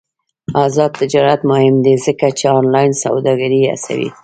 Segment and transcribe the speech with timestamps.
[0.65, 4.09] آزاد تجارت مهم دی ځکه چې آنلاین سوداګري هڅوي.